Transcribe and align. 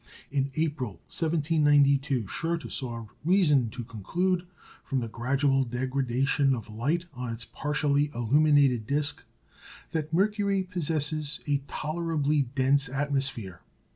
In 0.31 0.49
April, 0.55 0.93
1792, 1.15 2.23
Schröter 2.23 2.71
saw 2.71 3.05
reason 3.23 3.69
to 3.69 3.83
conclude, 3.83 4.47
from 4.83 4.97
the 4.97 5.07
gradual 5.07 5.63
degradation 5.63 6.55
of 6.55 6.71
light 6.71 7.05
on 7.13 7.31
its 7.31 7.45
partially 7.45 8.09
illuminated 8.15 8.87
disc, 8.87 9.21
that 9.91 10.11
Mercury 10.11 10.63
possesses 10.63 11.39
a 11.45 11.61
tolerably 11.67 12.47
dense 12.55 12.89
atmosphere. 12.89 13.61